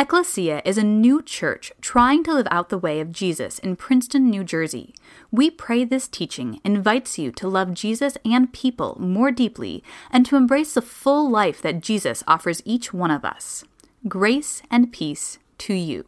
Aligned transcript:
Ecclesia 0.00 0.62
is 0.64 0.78
a 0.78 0.82
new 0.82 1.20
church 1.20 1.72
trying 1.82 2.24
to 2.24 2.32
live 2.32 2.48
out 2.50 2.70
the 2.70 2.78
way 2.78 3.00
of 3.00 3.12
Jesus 3.12 3.58
in 3.58 3.76
Princeton, 3.76 4.30
New 4.30 4.42
Jersey. 4.42 4.94
We 5.30 5.50
pray 5.50 5.84
this 5.84 6.08
teaching 6.08 6.58
invites 6.64 7.18
you 7.18 7.30
to 7.32 7.46
love 7.46 7.74
Jesus 7.74 8.16
and 8.24 8.50
people 8.50 8.96
more 8.98 9.30
deeply 9.30 9.84
and 10.10 10.24
to 10.24 10.36
embrace 10.36 10.72
the 10.72 10.80
full 10.80 11.28
life 11.28 11.60
that 11.60 11.82
Jesus 11.82 12.24
offers 12.26 12.62
each 12.64 12.94
one 12.94 13.10
of 13.10 13.26
us. 13.26 13.62
Grace 14.08 14.62
and 14.70 14.90
peace 14.90 15.38
to 15.58 15.74
you. 15.74 16.06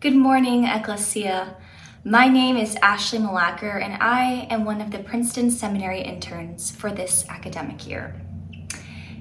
Good 0.00 0.16
morning, 0.16 0.64
Ecclesia. 0.64 1.56
My 2.04 2.28
name 2.28 2.58
is 2.58 2.76
Ashley 2.82 3.20
Malacker, 3.20 3.82
and 3.82 3.94
I 4.02 4.46
am 4.50 4.66
one 4.66 4.82
of 4.82 4.90
the 4.90 4.98
Princeton 4.98 5.50
Seminary 5.50 6.02
interns 6.02 6.70
for 6.70 6.92
this 6.92 7.24
academic 7.30 7.86
year. 7.86 8.20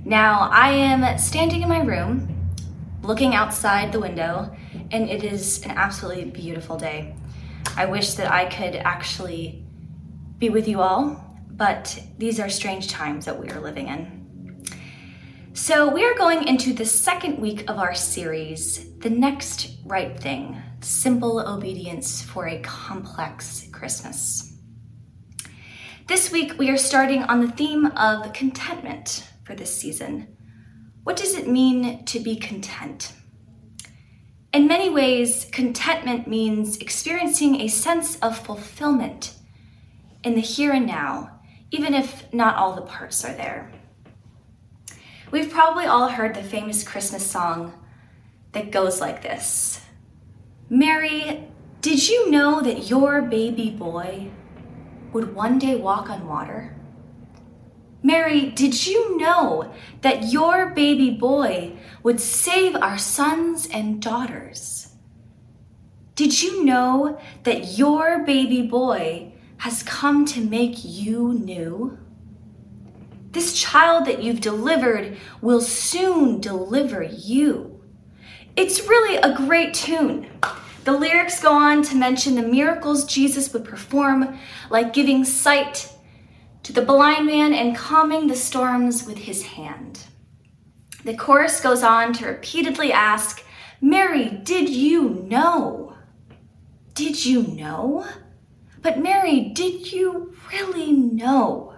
Now, 0.08 0.48
I 0.54 0.70
am 0.70 1.18
standing 1.18 1.64
in 1.64 1.68
my 1.68 1.82
room, 1.82 2.50
looking 3.04 3.36
outside 3.36 3.92
the 3.92 4.00
window, 4.00 4.56
and 4.90 5.10
it 5.10 5.22
is 5.22 5.62
an 5.66 5.72
absolutely 5.72 6.32
beautiful 6.32 6.78
day. 6.78 7.14
I 7.76 7.88
wish 7.88 8.14
that 8.14 8.32
I 8.32 8.46
could 8.46 8.78
actually 8.78 9.66
be 10.38 10.50
with 10.50 10.66
you 10.66 10.80
all, 10.80 11.22
but 11.52 12.02
these 12.18 12.40
are 12.40 12.48
strange 12.48 12.88
times 12.88 13.26
that 13.26 13.38
we 13.38 13.50
are 13.50 13.60
living 13.60 13.90
in. 13.90 14.66
So, 15.52 15.94
we 15.94 16.06
are 16.06 16.16
going 16.18 16.48
into 16.48 16.72
the 16.72 16.86
second 16.86 17.40
week 17.40 17.70
of 17.70 17.78
our 17.78 17.94
series, 17.94 18.98
The 19.00 19.10
Next 19.10 19.72
Right 19.84 20.18
Thing 20.18 20.56
Simple 20.80 21.42
Obedience 21.42 22.22
for 22.22 22.48
a 22.48 22.62
Complex 22.62 23.68
Christmas. 23.74 24.54
This 26.08 26.32
week, 26.32 26.58
we 26.58 26.70
are 26.70 26.78
starting 26.78 27.24
on 27.24 27.42
the 27.42 27.52
theme 27.52 27.88
of 27.88 28.32
contentment 28.32 29.28
for 29.48 29.56
this 29.56 29.74
season. 29.74 30.28
What 31.04 31.16
does 31.16 31.34
it 31.34 31.48
mean 31.48 32.04
to 32.04 32.20
be 32.20 32.36
content? 32.36 33.14
In 34.54 34.68
many 34.68 34.90
ways, 34.90 35.48
contentment 35.54 36.28
means 36.28 36.78
experiencing 36.78 37.62
a 37.62 37.70
sense 37.70 38.18
of 38.20 38.38
fulfillment 38.38 39.34
in 40.24 40.36
the 40.36 40.42
here 40.42 40.74
and 40.74 40.86
now, 40.86 41.40
even 41.72 41.94
if 41.94 42.32
not 42.34 42.58
all 42.58 42.76
the 42.76 42.82
parts 42.82 43.24
are 43.24 43.34
there. 43.34 43.72
We've 45.32 45.50
probably 45.50 45.86
all 45.86 46.10
heard 46.10 46.36
the 46.36 46.44
famous 46.44 46.84
Christmas 46.84 47.26
song 47.26 47.74
that 48.52 48.72
goes 48.72 49.00
like 49.00 49.22
this 49.22 49.80
Mary, 50.70 51.48
did 51.80 52.10
you 52.10 52.30
know 52.30 52.62
that 52.62 52.90
your 52.90 53.22
baby 53.22 53.70
boy 53.70 54.30
would 55.14 55.34
one 55.34 55.58
day 55.58 55.76
walk 55.76 56.10
on 56.10 56.28
water? 56.28 56.77
Mary, 58.04 58.52
did 58.52 58.86
you 58.86 59.18
know 59.18 59.74
that 60.02 60.32
your 60.32 60.70
baby 60.70 61.12
boy 61.12 61.74
would 62.04 62.22
save 62.22 62.76
our 62.76 62.98
sons 62.98 63.68
and 63.72 64.02
daughters? 64.02 64.90
Did 66.16 66.42
you 66.42 66.64
know 66.64 67.20
that 67.44 67.78
your 67.78 68.24
baby 68.24 68.62
boy 68.62 69.34
has 69.58 69.84
come 69.84 70.26
to 70.26 70.42
make 70.42 70.76
you 70.84 71.34
new? 71.34 71.98
This 73.32 73.60
child 73.60 74.06
that 74.06 74.24
you've 74.24 74.42
delivered 74.42 75.18
will 75.42 75.62
soon 75.62 76.40
deliver 76.40 77.04
you. 77.04 77.82
It's 78.56 78.88
really 78.88 79.18
a 79.18 79.36
great 79.36 79.74
tune. 79.74 80.28
The 80.86 80.94
lyrics 80.94 81.42
go 81.42 81.52
on 81.52 81.84
to 81.84 81.96
mention 81.96 82.36
the 82.36 82.42
miracles 82.42 83.06
Jesus 83.06 83.52
would 83.54 83.66
perform, 83.66 84.40
like 84.70 84.94
giving 84.94 85.26
sight 85.26 85.94
to 86.68 86.74
the 86.74 86.82
blind 86.82 87.26
man 87.26 87.54
and 87.54 87.78
calming 87.78 88.28
the 88.28 88.36
storms 88.36 89.06
with 89.06 89.18
his 89.18 89.42
hand. 89.42 90.02
The 91.06 91.16
chorus 91.16 91.62
goes 91.62 91.82
on 91.82 92.12
to 92.16 92.28
repeatedly 92.28 92.92
ask, 92.92 93.42
Mary, 93.80 94.42
did 94.44 94.68
you 94.68 95.26
know? 95.30 95.94
Did 96.94 97.26
you 97.26 97.44
know? 97.44 98.06
But 98.82 99.00
Mary, 99.00 99.52
did 99.54 99.94
you 99.94 100.36
really 100.52 100.92
know? 100.92 101.74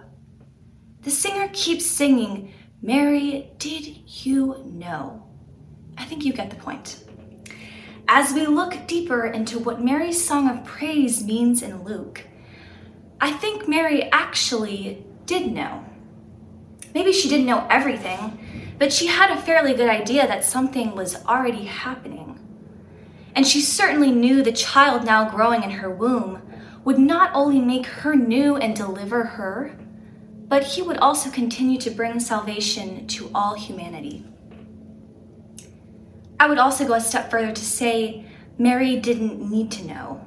The 1.02 1.12
singer 1.12 1.48
keeps 1.52 1.86
singing, 1.86 2.52
Mary, 2.82 3.52
did 3.58 3.96
you 4.24 4.60
know? 4.66 5.24
I 5.98 6.04
think 6.04 6.24
you 6.24 6.32
get 6.32 6.50
the 6.50 6.56
point. 6.56 7.04
As 8.08 8.32
we 8.32 8.44
look 8.44 8.88
deeper 8.88 9.26
into 9.26 9.60
what 9.60 9.84
Mary's 9.84 10.26
song 10.26 10.50
of 10.50 10.64
praise 10.64 11.24
means 11.24 11.62
in 11.62 11.84
Luke, 11.84 12.26
I 13.20 13.32
think 13.32 13.68
Mary 13.68 14.04
actually 14.12 15.04
did 15.26 15.52
know. 15.52 15.84
Maybe 16.94 17.12
she 17.12 17.28
didn't 17.28 17.46
know 17.46 17.66
everything, 17.68 18.74
but 18.78 18.92
she 18.92 19.06
had 19.06 19.30
a 19.30 19.40
fairly 19.40 19.74
good 19.74 19.88
idea 19.90 20.26
that 20.26 20.44
something 20.44 20.94
was 20.94 21.22
already 21.26 21.64
happening. 21.64 22.38
And 23.34 23.46
she 23.46 23.60
certainly 23.60 24.10
knew 24.10 24.42
the 24.42 24.52
child 24.52 25.04
now 25.04 25.28
growing 25.28 25.62
in 25.62 25.70
her 25.70 25.90
womb 25.90 26.42
would 26.84 26.98
not 26.98 27.30
only 27.34 27.60
make 27.60 27.86
her 27.86 28.16
new 28.16 28.56
and 28.56 28.74
deliver 28.74 29.24
her, 29.24 29.76
but 30.48 30.64
he 30.64 30.82
would 30.82 30.96
also 30.96 31.30
continue 31.30 31.78
to 31.78 31.90
bring 31.90 32.18
salvation 32.18 33.06
to 33.06 33.30
all 33.34 33.54
humanity. 33.54 34.24
I 36.40 36.48
would 36.48 36.58
also 36.58 36.86
go 36.86 36.94
a 36.94 37.00
step 37.00 37.30
further 37.30 37.52
to 37.52 37.64
say 37.64 38.24
Mary 38.58 38.96
didn't 38.96 39.48
need 39.48 39.70
to 39.72 39.86
know. 39.86 40.19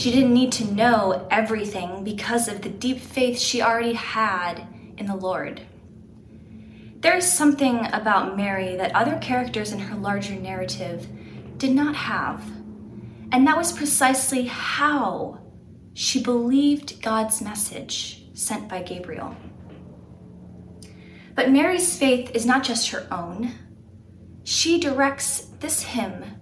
She 0.00 0.12
didn't 0.12 0.32
need 0.32 0.50
to 0.52 0.72
know 0.72 1.28
everything 1.30 2.04
because 2.04 2.48
of 2.48 2.62
the 2.62 2.70
deep 2.70 3.00
faith 3.00 3.38
she 3.38 3.60
already 3.60 3.92
had 3.92 4.66
in 4.96 5.04
the 5.04 5.14
Lord. 5.14 5.60
There 7.00 7.18
is 7.18 7.30
something 7.30 7.84
about 7.92 8.34
Mary 8.34 8.76
that 8.76 8.94
other 8.94 9.18
characters 9.18 9.72
in 9.72 9.78
her 9.78 9.96
larger 9.96 10.36
narrative 10.36 11.06
did 11.58 11.72
not 11.72 11.94
have, 11.94 12.42
and 13.30 13.46
that 13.46 13.58
was 13.58 13.72
precisely 13.72 14.46
how 14.46 15.38
she 15.92 16.22
believed 16.22 17.02
God's 17.02 17.42
message 17.42 18.24
sent 18.32 18.70
by 18.70 18.80
Gabriel. 18.80 19.36
But 21.34 21.50
Mary's 21.50 21.98
faith 21.98 22.30
is 22.34 22.46
not 22.46 22.64
just 22.64 22.88
her 22.88 23.06
own. 23.10 23.52
She 24.44 24.80
directs 24.80 25.40
this 25.60 25.82
hymn 25.82 26.39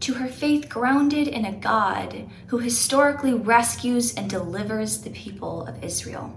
to 0.00 0.14
her 0.14 0.28
faith 0.28 0.68
grounded 0.68 1.28
in 1.28 1.44
a 1.44 1.52
God 1.52 2.28
who 2.48 2.58
historically 2.58 3.34
rescues 3.34 4.14
and 4.14 4.30
delivers 4.30 5.00
the 5.00 5.10
people 5.10 5.66
of 5.66 5.82
Israel. 5.82 6.36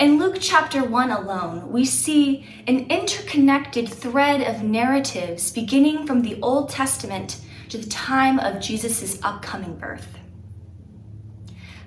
In 0.00 0.18
Luke 0.18 0.38
chapter 0.40 0.82
1 0.82 1.10
alone, 1.12 1.70
we 1.70 1.84
see 1.84 2.44
an 2.66 2.90
interconnected 2.90 3.88
thread 3.88 4.40
of 4.40 4.64
narratives 4.64 5.52
beginning 5.52 6.06
from 6.06 6.22
the 6.22 6.40
Old 6.42 6.70
Testament 6.70 7.40
to 7.68 7.78
the 7.78 7.88
time 7.88 8.40
of 8.40 8.60
Jesus' 8.60 9.20
upcoming 9.22 9.76
birth. 9.76 10.18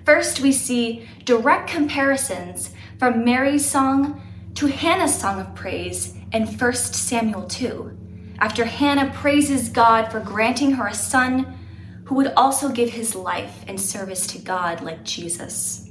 First, 0.06 0.40
we 0.40 0.52
see 0.52 1.06
direct 1.24 1.68
comparisons 1.68 2.70
from 2.98 3.24
Mary's 3.24 3.68
song 3.68 4.22
to 4.54 4.66
Hannah's 4.66 5.18
song 5.18 5.38
of 5.38 5.54
praise 5.54 6.14
in 6.32 6.46
1 6.46 6.72
Samuel 6.72 7.42
2 7.42 8.05
after 8.38 8.64
Hannah 8.64 9.12
praises 9.14 9.68
God 9.68 10.10
for 10.10 10.20
granting 10.20 10.72
her 10.72 10.88
a 10.88 10.94
son 10.94 11.58
who 12.04 12.14
would 12.16 12.32
also 12.36 12.68
give 12.68 12.90
his 12.90 13.14
life 13.14 13.64
in 13.68 13.78
service 13.78 14.26
to 14.28 14.38
God 14.38 14.80
like 14.80 15.04
Jesus. 15.04 15.90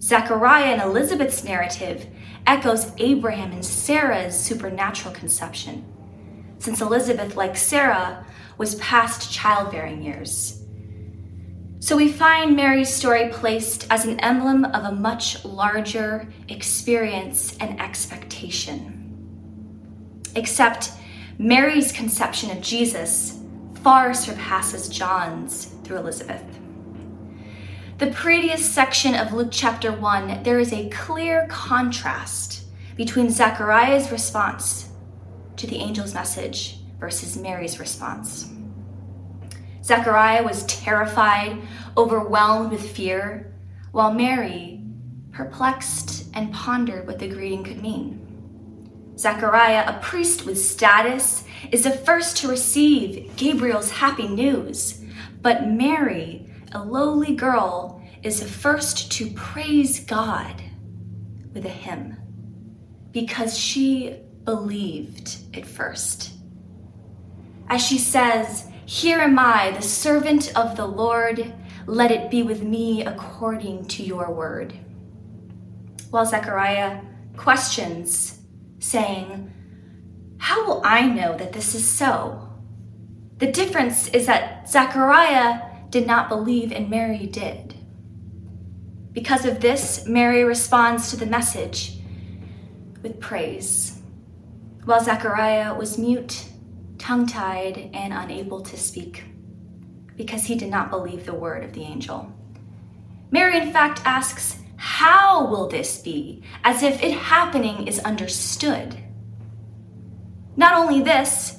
Zechariah 0.00 0.72
and 0.72 0.82
Elizabeth's 0.82 1.44
narrative 1.44 2.06
echoes 2.46 2.92
Abraham 2.98 3.52
and 3.52 3.64
Sarah's 3.64 4.38
supernatural 4.38 5.14
conception, 5.14 5.84
since 6.58 6.80
Elizabeth, 6.80 7.36
like 7.36 7.56
Sarah, 7.56 8.26
was 8.58 8.74
past 8.76 9.32
childbearing 9.32 10.02
years. 10.02 10.62
So 11.78 11.96
we 11.96 12.12
find 12.12 12.54
Mary's 12.54 12.94
story 12.94 13.28
placed 13.30 13.86
as 13.90 14.04
an 14.04 14.20
emblem 14.20 14.64
of 14.64 14.84
a 14.84 14.92
much 14.92 15.44
larger 15.44 16.28
experience 16.48 17.56
and 17.58 17.80
expectation. 17.80 18.98
Except 20.36 20.92
Mary's 21.38 21.92
conception 21.92 22.50
of 22.50 22.60
Jesus 22.60 23.38
far 23.82 24.14
surpasses 24.14 24.88
John's 24.88 25.66
through 25.82 25.98
Elizabeth. 25.98 26.44
The 27.98 28.10
previous 28.10 28.68
section 28.68 29.14
of 29.14 29.32
Luke 29.32 29.48
chapter 29.50 29.92
1, 29.92 30.42
there 30.42 30.58
is 30.58 30.72
a 30.72 30.88
clear 30.90 31.46
contrast 31.48 32.64
between 32.96 33.30
Zechariah's 33.30 34.12
response 34.12 34.90
to 35.56 35.66
the 35.66 35.80
angel's 35.80 36.14
message 36.14 36.78
versus 36.98 37.36
Mary's 37.36 37.80
response. 37.80 38.50
Zechariah 39.82 40.44
was 40.44 40.64
terrified, 40.66 41.60
overwhelmed 41.96 42.70
with 42.70 42.90
fear, 42.90 43.52
while 43.90 44.12
Mary 44.12 44.80
perplexed 45.32 46.26
and 46.34 46.52
pondered 46.52 47.06
what 47.06 47.18
the 47.18 47.28
greeting 47.28 47.64
could 47.64 47.82
mean. 47.82 48.31
Zechariah, 49.22 49.84
a 49.86 50.00
priest 50.00 50.44
with 50.46 50.60
status, 50.60 51.44
is 51.70 51.84
the 51.84 51.92
first 51.92 52.38
to 52.38 52.48
receive 52.48 53.30
Gabriel's 53.36 53.88
happy 53.88 54.26
news. 54.26 55.00
But 55.40 55.68
Mary, 55.68 56.50
a 56.72 56.84
lowly 56.84 57.36
girl, 57.36 58.02
is 58.24 58.40
the 58.40 58.46
first 58.46 59.12
to 59.12 59.30
praise 59.30 60.00
God 60.00 60.60
with 61.54 61.64
a 61.64 61.68
hymn 61.68 62.16
because 63.12 63.56
she 63.56 64.18
believed 64.44 65.38
at 65.54 65.66
first. 65.66 66.32
As 67.68 67.80
she 67.80 67.98
says, 67.98 68.66
Here 68.86 69.20
am 69.20 69.38
I, 69.38 69.70
the 69.70 69.82
servant 69.82 70.52
of 70.56 70.76
the 70.76 70.86
Lord, 70.86 71.54
let 71.86 72.10
it 72.10 72.28
be 72.28 72.42
with 72.42 72.64
me 72.64 73.04
according 73.04 73.86
to 73.86 74.02
your 74.02 74.32
word. 74.32 74.74
While 76.10 76.26
Zechariah 76.26 77.02
questions, 77.36 78.41
saying, 78.82 79.50
How 80.38 80.66
will 80.66 80.82
I 80.84 81.06
know 81.06 81.36
that 81.36 81.52
this 81.52 81.74
is 81.74 81.88
so? 81.88 82.48
The 83.38 83.50
difference 83.50 84.08
is 84.08 84.26
that 84.26 84.68
Zechariah 84.68 85.62
did 85.90 86.06
not 86.06 86.28
believe 86.28 86.72
and 86.72 86.90
Mary 86.90 87.26
did. 87.26 87.74
Because 89.12 89.44
of 89.44 89.60
this, 89.60 90.06
Mary 90.06 90.42
responds 90.42 91.10
to 91.10 91.16
the 91.16 91.26
message 91.26 91.98
with 93.02 93.20
praise, 93.20 94.00
while 94.84 95.02
Zechariah 95.02 95.74
was 95.74 95.98
mute, 95.98 96.46
tongue 96.98 97.26
tied, 97.26 97.90
and 97.92 98.12
unable 98.12 98.60
to 98.62 98.76
speak 98.76 99.24
because 100.16 100.44
he 100.44 100.54
did 100.54 100.70
not 100.70 100.90
believe 100.90 101.26
the 101.26 101.34
word 101.34 101.64
of 101.64 101.72
the 101.72 101.82
angel. 101.82 102.32
Mary, 103.30 103.58
in 103.58 103.72
fact, 103.72 104.00
asks, 104.04 104.61
How 104.82 105.46
will 105.46 105.68
this 105.68 105.98
be? 105.98 106.42
as 106.64 106.82
if 106.82 107.04
it 107.04 107.12
happening 107.12 107.86
is 107.86 108.00
understood. 108.00 108.98
Not 110.56 110.74
only 110.74 111.02
this, 111.02 111.58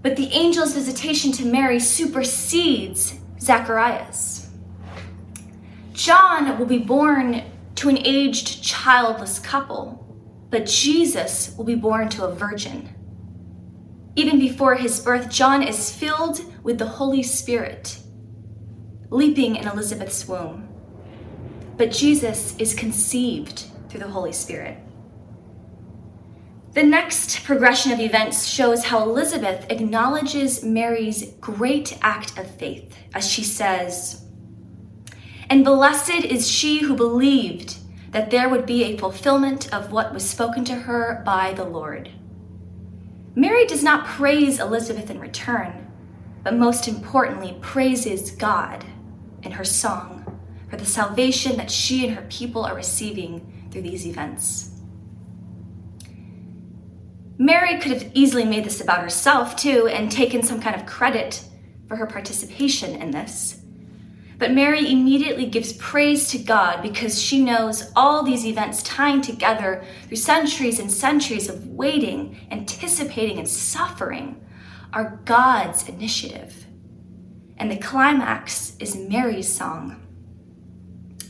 but 0.00 0.14
the 0.14 0.32
angel's 0.32 0.72
visitation 0.72 1.32
to 1.32 1.44
Mary 1.44 1.80
supersedes 1.80 3.18
Zacharias. 3.40 4.48
John 5.92 6.56
will 6.56 6.66
be 6.66 6.78
born 6.78 7.42
to 7.74 7.88
an 7.88 7.98
aged, 7.98 8.62
childless 8.62 9.40
couple, 9.40 10.06
but 10.48 10.66
Jesus 10.66 11.52
will 11.56 11.64
be 11.64 11.74
born 11.74 12.08
to 12.10 12.26
a 12.26 12.34
virgin. 12.34 12.88
Even 14.14 14.38
before 14.38 14.76
his 14.76 15.00
birth, 15.00 15.28
John 15.28 15.64
is 15.64 15.92
filled 15.92 16.40
with 16.62 16.78
the 16.78 16.86
Holy 16.86 17.24
Spirit, 17.24 17.98
leaping 19.10 19.56
in 19.56 19.66
Elizabeth's 19.66 20.28
womb. 20.28 20.65
But 21.76 21.90
Jesus 21.90 22.56
is 22.58 22.74
conceived 22.74 23.64
through 23.88 24.00
the 24.00 24.08
Holy 24.08 24.32
Spirit. 24.32 24.78
The 26.72 26.82
next 26.82 27.44
progression 27.44 27.92
of 27.92 28.00
events 28.00 28.46
shows 28.46 28.84
how 28.84 29.02
Elizabeth 29.02 29.66
acknowledges 29.70 30.62
Mary's 30.62 31.32
great 31.40 31.98
act 32.02 32.38
of 32.38 32.50
faith 32.50 32.94
as 33.14 33.26
she 33.26 33.42
says, 33.42 34.26
And 35.48 35.64
blessed 35.64 36.24
is 36.24 36.50
she 36.50 36.80
who 36.80 36.94
believed 36.94 37.76
that 38.10 38.30
there 38.30 38.48
would 38.48 38.66
be 38.66 38.84
a 38.84 38.98
fulfillment 38.98 39.72
of 39.72 39.92
what 39.92 40.12
was 40.12 40.28
spoken 40.28 40.64
to 40.66 40.74
her 40.74 41.22
by 41.24 41.52
the 41.54 41.64
Lord. 41.64 42.10
Mary 43.34 43.66
does 43.66 43.82
not 43.82 44.06
praise 44.06 44.58
Elizabeth 44.60 45.10
in 45.10 45.20
return, 45.20 45.90
but 46.42 46.54
most 46.54 46.88
importantly, 46.88 47.56
praises 47.60 48.30
God 48.30 48.84
in 49.42 49.52
her 49.52 49.64
song 49.64 50.15
for 50.68 50.76
the 50.76 50.86
salvation 50.86 51.56
that 51.56 51.70
she 51.70 52.06
and 52.06 52.16
her 52.16 52.26
people 52.28 52.64
are 52.64 52.74
receiving 52.74 53.68
through 53.70 53.82
these 53.82 54.06
events. 54.06 54.72
Mary 57.38 57.78
could 57.78 57.92
have 57.92 58.10
easily 58.14 58.44
made 58.44 58.64
this 58.64 58.80
about 58.80 59.02
herself, 59.02 59.56
too, 59.56 59.88
and 59.88 60.10
taken 60.10 60.42
some 60.42 60.60
kind 60.60 60.74
of 60.74 60.86
credit 60.86 61.44
for 61.86 61.96
her 61.96 62.06
participation 62.06 62.96
in 62.96 63.10
this. 63.10 63.60
But 64.38 64.52
Mary 64.52 64.90
immediately 64.90 65.46
gives 65.46 65.72
praise 65.74 66.28
to 66.28 66.38
God 66.38 66.82
because 66.82 67.20
she 67.20 67.42
knows 67.42 67.90
all 67.96 68.22
these 68.22 68.44
events 68.44 68.82
tying 68.82 69.22
together 69.22 69.84
through 70.06 70.18
centuries 70.18 70.78
and 70.78 70.90
centuries 70.90 71.48
of 71.48 71.68
waiting, 71.68 72.46
anticipating, 72.50 73.38
and 73.38 73.48
suffering 73.48 74.44
are 74.92 75.20
God's 75.24 75.88
initiative. 75.88 76.66
And 77.56 77.70
the 77.70 77.78
climax 77.78 78.76
is 78.78 78.96
Mary's 78.96 79.50
song. 79.50 80.05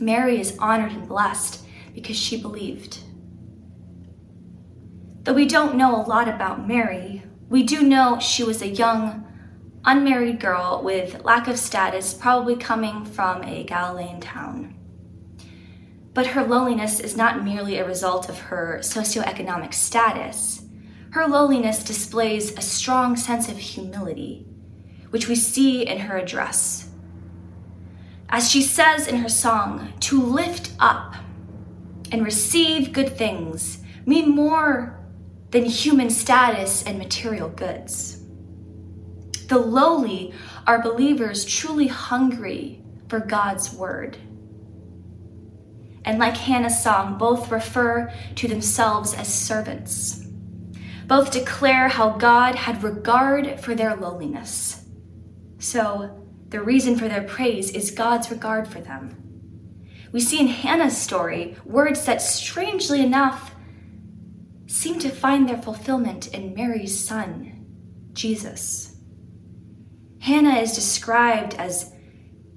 Mary 0.00 0.40
is 0.40 0.56
honored 0.58 0.92
and 0.92 1.08
blessed 1.08 1.64
because 1.94 2.16
she 2.16 2.40
believed. 2.40 3.00
Though 5.22 5.32
we 5.32 5.46
don't 5.46 5.76
know 5.76 5.96
a 5.96 6.06
lot 6.06 6.28
about 6.28 6.68
Mary, 6.68 7.22
we 7.48 7.62
do 7.62 7.82
know 7.82 8.18
she 8.20 8.44
was 8.44 8.62
a 8.62 8.68
young, 8.68 9.26
unmarried 9.84 10.40
girl 10.40 10.82
with 10.84 11.24
lack 11.24 11.48
of 11.48 11.58
status, 11.58 12.14
probably 12.14 12.56
coming 12.56 13.04
from 13.04 13.42
a 13.42 13.64
Galilean 13.64 14.20
town. 14.20 14.74
But 16.14 16.28
her 16.28 16.44
loneliness 16.44 17.00
is 17.00 17.16
not 17.16 17.44
merely 17.44 17.76
a 17.76 17.86
result 17.86 18.28
of 18.28 18.38
her 18.38 18.78
socioeconomic 18.82 19.74
status. 19.74 20.62
Her 21.10 21.26
loneliness 21.26 21.84
displays 21.84 22.56
a 22.56 22.62
strong 22.62 23.16
sense 23.16 23.48
of 23.48 23.58
humility, 23.58 24.46
which 25.10 25.28
we 25.28 25.34
see 25.34 25.86
in 25.86 25.98
her 25.98 26.16
address. 26.16 26.85
As 28.36 28.50
she 28.50 28.60
says 28.60 29.06
in 29.06 29.16
her 29.16 29.30
song, 29.30 29.94
to 30.00 30.22
lift 30.22 30.70
up 30.78 31.14
and 32.12 32.22
receive 32.22 32.92
good 32.92 33.16
things 33.16 33.78
mean 34.04 34.28
more 34.28 35.00
than 35.52 35.64
human 35.64 36.10
status 36.10 36.82
and 36.82 36.98
material 36.98 37.48
goods. 37.48 38.20
The 39.48 39.56
lowly 39.56 40.34
are 40.66 40.82
believers 40.82 41.46
truly 41.46 41.86
hungry 41.86 42.82
for 43.08 43.20
God's 43.20 43.72
word. 43.72 44.18
And 46.04 46.18
like 46.18 46.36
Hannah's 46.36 46.82
song, 46.82 47.16
both 47.16 47.50
refer 47.50 48.12
to 48.34 48.48
themselves 48.48 49.14
as 49.14 49.32
servants. 49.32 50.26
Both 51.06 51.30
declare 51.30 51.88
how 51.88 52.10
God 52.10 52.54
had 52.54 52.82
regard 52.82 53.58
for 53.60 53.74
their 53.74 53.96
lowliness. 53.96 54.84
So, 55.58 56.25
the 56.48 56.62
reason 56.62 56.96
for 56.96 57.08
their 57.08 57.22
praise 57.22 57.70
is 57.70 57.90
God's 57.90 58.30
regard 58.30 58.68
for 58.68 58.80
them. 58.80 59.22
We 60.12 60.20
see 60.20 60.40
in 60.40 60.46
Hannah's 60.46 60.96
story 60.96 61.56
words 61.64 62.04
that, 62.06 62.22
strangely 62.22 63.04
enough, 63.04 63.54
seem 64.66 64.98
to 65.00 65.10
find 65.10 65.48
their 65.48 65.60
fulfillment 65.60 66.28
in 66.28 66.54
Mary's 66.54 66.98
son, 66.98 67.66
Jesus. 68.12 68.96
Hannah 70.20 70.58
is 70.58 70.74
described 70.74 71.54
as 71.54 71.92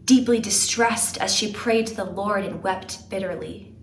deeply 0.05 0.39
distressed 0.39 1.17
as 1.17 1.35
she 1.35 1.51
prayed 1.51 1.87
to 1.87 1.95
the 1.95 2.05
Lord 2.05 2.45
and 2.45 2.63
wept 2.63 3.09
bitterly. 3.09 3.75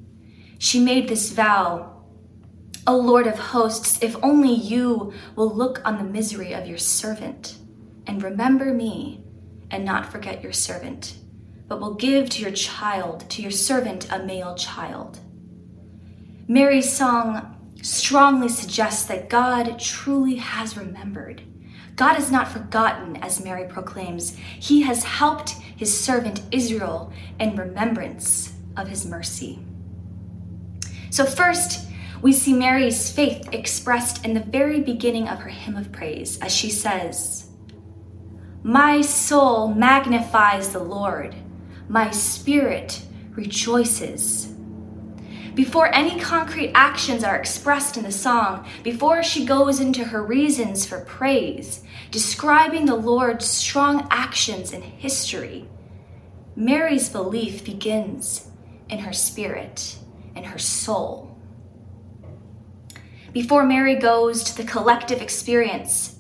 She 0.59 0.81
made 0.81 1.09
this 1.09 1.31
vow 1.33 1.97
O 2.89 2.97
Lord 2.97 3.27
of 3.27 3.37
hosts, 3.37 4.01
if 4.01 4.17
only 4.23 4.53
you 4.53 5.13
will 5.35 5.53
look 5.53 5.81
on 5.85 5.99
the 5.99 6.05
misery 6.05 6.53
of 6.53 6.69
your 6.69 6.79
servant 6.79 7.59
and 8.07 8.23
remember 8.23 8.73
me 8.73 9.25
and 9.71 9.85
not 9.85 10.11
forget 10.11 10.43
your 10.43 10.53
servant, 10.53 11.17
but 11.69 11.81
will 11.81 11.95
give 11.95 12.31
to 12.31 12.43
your 12.43 12.53
child, 12.53 13.29
to 13.31 13.43
your 13.43 13.51
servant, 13.51 14.11
a 14.11 14.19
male 14.21 14.55
child. 14.55 15.19
Mary's 16.49 16.93
song 16.93 17.75
strongly 17.83 18.49
suggests 18.49 19.07
that 19.07 19.29
God 19.29 19.79
truly 19.79 20.37
has 20.37 20.77
remembered 20.77 21.43
God 21.97 22.19
is 22.19 22.31
not 22.31 22.49
forgotten, 22.49 23.17
as 23.17 23.43
Mary 23.43 23.67
proclaims. 23.67 24.37
He 24.37 24.83
has 24.83 25.03
helped 25.03 25.51
his 25.51 25.99
servant 25.99 26.43
Israel 26.53 27.11
in 27.41 27.57
remembrance 27.57 28.53
of 28.77 28.87
his 28.87 29.07
mercy. 29.07 29.59
So, 31.11 31.25
first, 31.25 31.89
we 32.21 32.33
see 32.35 32.53
Mary's 32.53 33.11
faith 33.11 33.49
expressed 33.53 34.25
in 34.27 34.35
the 34.35 34.41
very 34.41 34.81
beginning 34.81 35.29
of 35.29 35.39
her 35.39 35.49
hymn 35.49 35.77
of 35.77 35.91
praise 35.91 36.39
as 36.41 36.55
she 36.55 36.69
says, 36.69 37.49
My 38.67 39.01
soul 39.01 39.69
magnifies 39.69 40.71
the 40.71 40.81
Lord, 40.81 41.37
my 41.89 42.11
spirit 42.11 43.01
rejoices 43.37 44.53
before 45.55 45.95
any 45.95 46.19
concrete 46.21 46.73
actions 46.75 47.23
are 47.23 47.37
expressed 47.37 47.97
in 47.97 48.03
the 48.03 48.11
song, 48.11 48.67
before 48.83 49.23
she 49.23 49.47
goes 49.47 49.79
into 49.79 50.05
her 50.05 50.23
reasons 50.23 50.85
for 50.85 51.01
praise, 51.01 51.83
describing 52.11 52.85
the 52.87 52.97
Lord's 52.97 53.47
strong 53.47 54.07
actions 54.11 54.73
in 54.73 54.83
history, 54.83 55.67
Mary's 56.57 57.09
belief 57.09 57.65
begins 57.65 58.49
in 58.91 58.99
her 58.99 59.15
spirit, 59.15 59.97
in 60.35 60.45
her 60.45 60.59
soul. 60.59 61.39
Before 63.33 63.65
Mary 63.65 63.95
goes 63.95 64.43
to 64.45 64.57
the 64.57 64.69
collective 64.69 65.23
experience, 65.23 66.16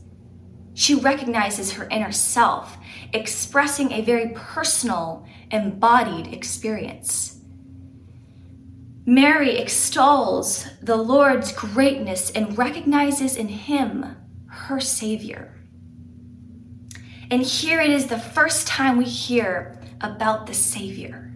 she 0.77 0.95
recognizes 0.95 1.73
her 1.73 1.89
inner 1.89 2.13
self, 2.13 2.77
expressing 3.15 3.91
a 3.93 4.03
very 4.03 4.29
personal, 4.35 5.27
embodied 5.51 6.35
experience. 6.35 7.39
Mary 9.07 9.57
extols 9.57 10.67
the 10.83 10.97
Lord's 10.97 11.51
greatness 11.51 12.31
and 12.33 12.59
recognizes 12.59 13.37
in 13.37 13.49
him 13.49 14.17
her 14.49 14.79
Savior. 14.79 15.55
And 17.31 17.43
here 17.43 17.81
it 17.81 17.91
is 17.91 18.09
the 18.09 18.19
first 18.19 18.67
time 18.67 18.99
we 18.99 19.05
hear 19.05 19.81
about 20.03 20.47
the 20.47 20.53
Savior. 20.53 21.33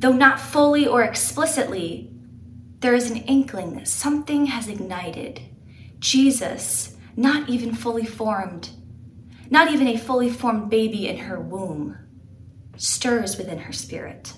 Though 0.00 0.12
not 0.12 0.40
fully 0.40 0.88
or 0.88 1.04
explicitly, 1.04 2.10
there 2.80 2.94
is 2.94 3.12
an 3.12 3.18
inkling 3.18 3.74
that 3.74 3.86
something 3.86 4.46
has 4.46 4.66
ignited. 4.66 5.40
Jesus, 6.00 6.96
not 7.16 7.48
even 7.48 7.74
fully 7.74 8.04
formed, 8.04 8.70
not 9.50 9.70
even 9.70 9.88
a 9.88 9.96
fully 9.96 10.30
formed 10.30 10.70
baby 10.70 11.08
in 11.08 11.18
her 11.18 11.40
womb, 11.40 11.98
stirs 12.76 13.36
within 13.36 13.58
her 13.58 13.72
spirit. 13.72 14.32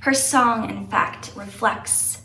Her 0.00 0.14
song, 0.14 0.70
in 0.70 0.86
fact, 0.86 1.32
reflects 1.34 2.20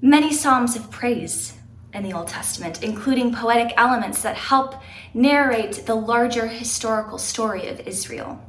many 0.00 0.32
psalms 0.32 0.74
of 0.74 0.90
praise 0.90 1.52
in 1.94 2.02
the 2.02 2.12
Old 2.12 2.28
Testament, 2.28 2.82
including 2.82 3.32
poetic 3.32 3.72
elements 3.76 4.22
that 4.22 4.36
help 4.36 4.82
narrate 5.14 5.86
the 5.86 5.94
larger 5.94 6.48
historical 6.48 7.18
story 7.18 7.68
of 7.68 7.80
Israel, 7.80 8.40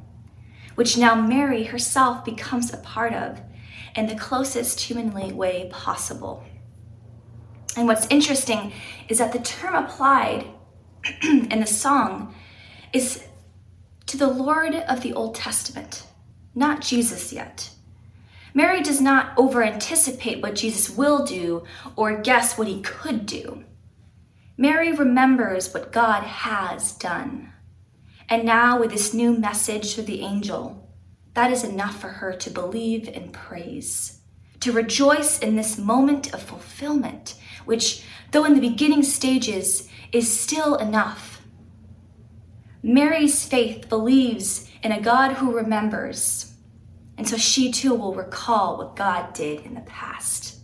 which 0.75 0.97
now 0.97 1.13
Mary 1.13 1.63
herself 1.65 2.25
becomes 2.25 2.73
a 2.73 2.77
part 2.77 3.13
of 3.13 3.39
in 3.95 4.07
the 4.07 4.15
closest 4.15 4.79
humanly 4.79 5.31
way 5.31 5.69
possible. 5.71 6.43
And 7.75 7.87
what's 7.87 8.07
interesting 8.09 8.73
is 9.09 9.17
that 9.17 9.33
the 9.33 9.39
term 9.39 9.75
applied 9.75 10.45
in 11.23 11.59
the 11.59 11.65
song 11.65 12.35
is 12.93 13.23
to 14.05 14.17
the 14.17 14.27
Lord 14.27 14.75
of 14.75 15.01
the 15.01 15.13
Old 15.13 15.35
Testament, 15.35 16.03
not 16.53 16.81
Jesus 16.81 17.33
yet. 17.33 17.69
Mary 18.53 18.81
does 18.81 19.01
not 19.01 19.33
over 19.37 19.63
anticipate 19.63 20.41
what 20.41 20.55
Jesus 20.55 20.95
will 20.95 21.25
do 21.25 21.63
or 21.95 22.21
guess 22.21 22.57
what 22.57 22.67
he 22.67 22.81
could 22.81 23.25
do. 23.25 23.63
Mary 24.55 24.91
remembers 24.91 25.73
what 25.73 25.91
God 25.91 26.23
has 26.23 26.93
done. 26.93 27.51
And 28.29 28.45
now, 28.45 28.79
with 28.79 28.91
this 28.91 29.13
new 29.13 29.37
message 29.37 29.95
through 29.95 30.03
the 30.03 30.21
angel, 30.21 30.87
that 31.33 31.51
is 31.51 31.63
enough 31.63 31.99
for 31.99 32.09
her 32.09 32.33
to 32.33 32.49
believe 32.51 33.07
and 33.07 33.33
praise, 33.33 34.19
to 34.59 34.71
rejoice 34.71 35.39
in 35.39 35.55
this 35.55 35.79
moment 35.79 36.33
of 36.33 36.43
fulfillment, 36.43 37.35
which, 37.65 38.03
though 38.31 38.45
in 38.45 38.55
the 38.55 38.61
beginning 38.61 39.03
stages, 39.03 39.89
is 40.11 40.39
still 40.39 40.75
enough. 40.75 41.41
Mary's 42.81 43.45
faith 43.45 43.89
believes 43.89 44.69
in 44.81 44.91
a 44.91 45.01
God 45.01 45.33
who 45.33 45.55
remembers 45.55 46.53
and 47.17 47.27
so 47.27 47.37
she 47.37 47.71
too 47.71 47.93
will 47.93 48.13
recall 48.13 48.77
what 48.77 48.95
God 48.95 49.33
did 49.33 49.65
in 49.65 49.75
the 49.75 49.81
past. 49.81 50.59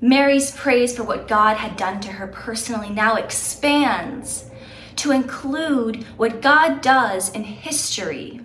Mary's 0.00 0.50
praise 0.50 0.96
for 0.96 1.04
what 1.04 1.28
God 1.28 1.56
had 1.56 1.76
done 1.76 2.00
to 2.00 2.12
her 2.12 2.26
personally 2.26 2.90
now 2.90 3.16
expands 3.16 4.50
to 4.96 5.12
include 5.12 6.04
what 6.16 6.42
God 6.42 6.80
does 6.80 7.30
in 7.30 7.44
history 7.44 8.40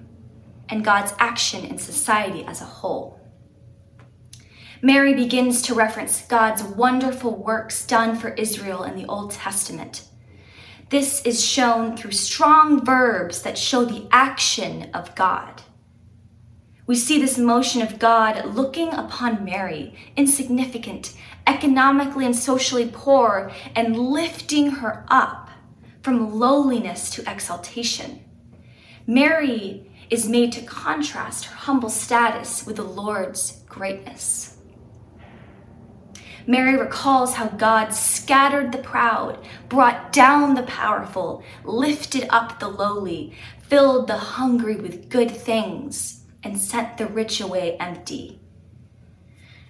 and 0.69 0.85
God's 0.85 1.13
action 1.17 1.65
in 1.65 1.77
society 1.77 2.43
as 2.45 2.61
a 2.61 2.65
whole. 2.65 3.16
Mary 4.81 5.13
begins 5.13 5.61
to 5.63 5.73
reference 5.73 6.21
God's 6.27 6.61
wonderful 6.61 7.35
works 7.35 7.85
done 7.85 8.15
for 8.15 8.29
Israel 8.29 8.83
in 8.83 8.95
the 8.95 9.07
Old 9.07 9.31
Testament. 9.31 10.03
This 10.89 11.21
is 11.23 11.43
shown 11.43 11.97
through 11.97 12.11
strong 12.11 12.85
verbs 12.85 13.41
that 13.41 13.57
show 13.57 13.85
the 13.85 14.07
action 14.11 14.89
of 14.93 15.15
God. 15.15 15.63
We 16.85 16.95
see 16.95 17.19
this 17.19 17.37
motion 17.37 17.81
of 17.81 17.99
God 17.99 18.45
looking 18.45 18.93
upon 18.93 19.43
Mary, 19.43 19.95
insignificant, 20.15 21.13
economically 21.45 22.25
and 22.25 22.35
socially 22.35 22.89
poor, 22.93 23.51
and 23.75 23.97
lifting 23.97 24.71
her 24.71 25.05
up 25.09 25.49
from 26.01 26.39
lowliness 26.39 27.09
to 27.09 27.29
exaltation. 27.29 28.23
Mary 29.05 29.91
is 30.09 30.29
made 30.29 30.51
to 30.53 30.61
contrast 30.61 31.45
her 31.45 31.55
humble 31.55 31.89
status 31.89 32.65
with 32.65 32.77
the 32.77 32.83
Lord's 32.83 33.63
greatness. 33.67 34.56
Mary 36.49 36.77
recalls 36.77 37.33
how 37.33 37.47
God 37.47 37.89
scattered 37.89 38.71
the 38.71 38.77
proud, 38.77 39.37
brought 39.67 40.13
down 40.13 40.55
the 40.55 40.63
powerful, 40.63 41.43
lifted 41.65 42.25
up 42.29 42.59
the 42.59 42.69
lowly, 42.69 43.35
filled 43.63 44.07
the 44.07 44.17
hungry 44.17 44.77
with 44.77 45.09
good 45.09 45.29
things 45.29 46.23
and 46.43 46.57
sent 46.57 46.97
the 46.97 47.05
rich 47.05 47.41
away 47.41 47.75
empty. 47.77 48.39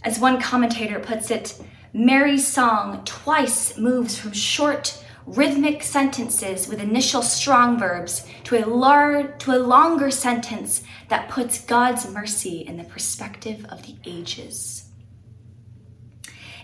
As 0.03 0.19
one 0.19 0.39
commentator 0.39 0.99
puts 0.99 1.31
it, 1.31 1.59
Mary's 1.93 2.45
song 2.45 3.01
twice 3.05 3.75
moves 3.79 4.15
from 4.15 4.31
short, 4.31 5.03
rhythmic 5.25 5.81
sentences 5.81 6.67
with 6.67 6.79
initial 6.79 7.23
strong 7.23 7.79
verbs 7.79 8.27
to 8.43 8.63
a, 8.63 8.67
lar- 8.67 9.35
to 9.39 9.51
a 9.51 9.57
longer 9.57 10.11
sentence 10.11 10.83
that 11.09 11.27
puts 11.27 11.65
God's 11.65 12.07
mercy 12.11 12.59
in 12.59 12.77
the 12.77 12.83
perspective 12.83 13.65
of 13.69 13.81
the 13.81 13.95
ages. 14.05 14.86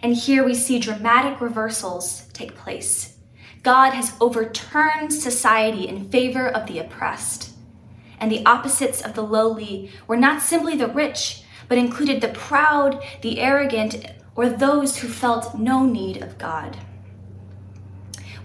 And 0.03 0.15
here 0.15 0.43
we 0.43 0.53
see 0.53 0.77
dramatic 0.77 1.41
reversals 1.41 2.27
take 2.33 2.55
place. 2.55 3.17
God 3.63 3.93
has 3.93 4.13
overturned 4.21 5.11
society 5.11 5.87
in 5.87 6.09
favor 6.09 6.47
of 6.47 6.67
the 6.67 6.77
oppressed 6.77 7.53
and 8.23 8.31
the 8.31 8.45
opposites 8.45 9.01
of 9.01 9.15
the 9.15 9.21
lowly 9.21 9.91
were 10.07 10.15
not 10.15 10.41
simply 10.41 10.77
the 10.77 10.87
rich, 10.87 11.43
but 11.67 11.77
included 11.77 12.21
the 12.21 12.29
proud, 12.29 13.03
the 13.21 13.41
arrogant, 13.41 14.05
or 14.33 14.47
those 14.47 14.97
who 14.97 15.09
felt 15.09 15.59
no 15.59 15.85
need 15.85 16.21
of 16.23 16.37
God. 16.37 16.77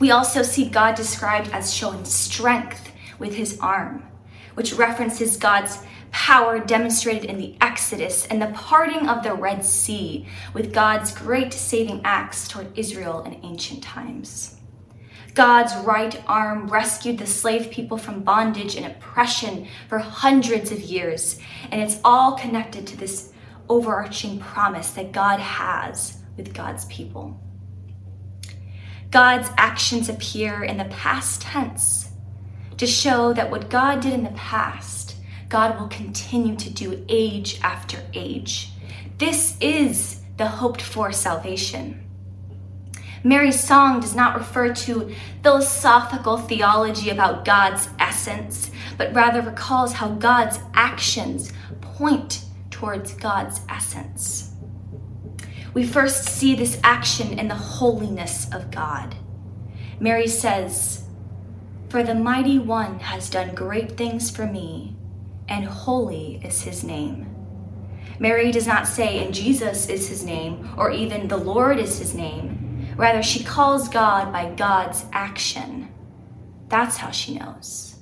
We 0.01 0.11
also 0.11 0.43
see 0.43 0.69
God 0.69 0.97
described 0.97 1.51
as 1.53 1.73
showing 1.73 2.05
strength 2.05 2.91
with 3.21 3.37
his 3.37 3.57
arm, 3.61 4.05
which 4.55 4.73
references 4.73 5.37
God's 5.37 5.79
power 6.11 6.59
demonstrated 6.59 7.31
in 7.31 7.39
the 7.39 7.57
Exodus 7.61 8.27
and 8.27 8.41
the 8.41 8.53
parting 8.55 9.09
of 9.09 9.23
the 9.23 9.35
Red 9.35 9.65
Sea 9.65 10.27
with 10.55 10.73
God's 10.73 11.13
great 11.13 11.53
saving 11.53 12.01
acts 12.05 12.49
toward 12.49 12.77
Israel 12.79 13.23
in 13.23 13.41
ancient 13.45 13.83
times. 13.83 14.59
God's 15.35 15.75
right 15.87 16.21
arm 16.27 16.67
rescued 16.67 17.19
the 17.19 17.27
slave 17.27 17.71
people 17.71 17.97
from 17.97 18.25
bondage 18.25 18.75
and 18.75 18.87
oppression 18.87 19.69
for 19.89 19.99
hundreds 19.99 20.73
of 20.73 20.81
years. 20.81 21.39
And 21.71 21.81
it's 21.81 22.01
all 22.03 22.37
connected 22.37 22.87
to 22.89 22.97
this 22.97 23.33
overarching 23.69 24.41
promise 24.41 24.91
that 24.91 25.13
God 25.13 25.39
has 25.39 26.19
with 26.37 26.53
God's 26.53 26.87
people. 26.87 27.41
God's 29.11 29.49
actions 29.57 30.09
appear 30.09 30.65
in 30.65 30.77
the 30.77 30.85
past 30.87 31.41
tense 31.43 32.11
to 32.77 32.87
show 32.87 33.33
that 33.33 33.51
what 33.51 33.71
God 33.71 34.01
did 34.01 34.13
in 34.13 34.25
the 34.25 34.31
past, 34.31 34.98
God 35.49 35.79
will 35.79 35.89
continue 35.89 36.57
to 36.57 36.71
do 36.71 37.05
age 37.09 37.59
after 37.63 37.99
age. 38.13 38.71
This 39.17 39.57
is 39.61 40.21
the 40.37 40.47
hoped 40.47 40.83
for 40.83 41.11
salvation. 41.13 42.05
Mary's 43.25 43.59
song 43.59 44.01
does 44.01 44.15
not 44.15 44.37
refer 44.37 44.73
to 44.73 45.15
philosophical 45.43 46.39
theology 46.39 47.11
about 47.11 47.45
God's 47.45 47.89
essence, 47.99 48.71
but 48.97 49.13
rather 49.13 49.43
recalls 49.43 49.95
how 49.95 50.09
God's 50.11 50.61
actions 50.75 51.53
point 51.81 52.45
towards 52.71 53.15
God's 53.15 53.61
essence. 53.69 54.53
We 55.75 55.85
first 55.87 56.25
see 56.25 56.55
this 56.55 56.79
action 56.85 57.39
in 57.39 57.49
the 57.49 57.55
holiness 57.55 58.49
of 58.53 58.71
God. 58.71 59.17
Mary 59.99 60.29
says, 60.29 61.05
For 61.89 62.03
the 62.03 62.15
mighty 62.15 62.59
one 62.59 63.01
has 63.01 63.29
done 63.29 63.55
great 63.55 63.97
things 63.97 64.31
for 64.31 64.47
me, 64.47 64.98
and 65.49 65.65
holy 65.65 66.41
is 66.45 66.63
his 66.63 66.85
name. 66.85 67.35
Mary 68.19 68.51
does 68.51 68.67
not 68.67 68.87
say, 68.87 69.25
and 69.25 69.35
Jesus 69.35 69.89
is 69.89 70.09
his 70.09 70.25
name, 70.25 70.69
or 70.77 70.91
even 70.91 71.29
the 71.29 71.37
Lord 71.37 71.79
is 71.79 71.99
his 71.99 72.15
name. 72.15 72.89
Rather, 72.97 73.23
she 73.23 73.45
calls 73.45 73.89
God 73.89 74.33
by 74.33 74.53
God's 74.55 75.05
action. 75.13 75.89
That's 76.69 76.97
how 76.97 77.11
she 77.11 77.39
knows. 77.39 77.97